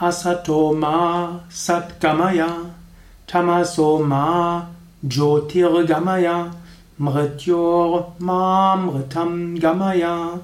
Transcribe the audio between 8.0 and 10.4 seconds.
ma mritam gamaya